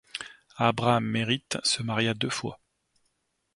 Abraham 0.69 1.03
Merritt 1.11 1.59
se 1.63 1.83
maria 1.83 2.15
deux 2.15 2.31
fois. 2.31 2.59